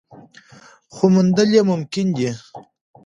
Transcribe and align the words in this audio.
خو 0.93 1.05
موندل 1.13 1.49
یې 1.57 1.61
ممکن 1.71 2.05
دي. 2.17 2.29